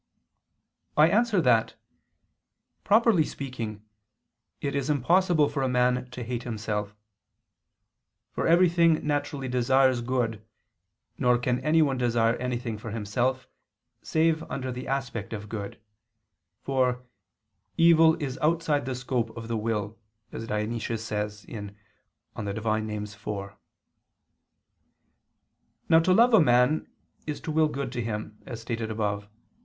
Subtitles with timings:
[0.97, 1.75] I answer that,
[2.83, 3.85] Properly speaking,
[4.59, 6.95] it is impossible for a man to hate himself.
[8.31, 10.43] For everything naturally desires good,
[11.19, 13.47] nor can anyone desire anything for himself,
[14.01, 15.79] save under the aspect of good:
[16.63, 17.03] for
[17.77, 19.99] "evil is outside the scope of the will,"
[20.31, 21.75] as Dionysius says (Div.
[22.35, 22.47] Nom.
[22.47, 23.51] iv).
[25.89, 26.87] Now to love a man
[27.27, 29.29] is to will good to him, as stated above (Q.